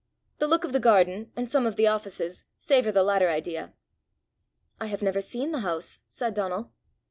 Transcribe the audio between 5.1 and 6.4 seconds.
seen the house," said